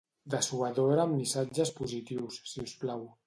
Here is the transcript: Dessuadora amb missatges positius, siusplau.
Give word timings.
Dessuadora 0.33 1.03
amb 1.03 1.15
missatges 1.19 1.73
positius, 1.81 2.41
siusplau. 2.55 3.07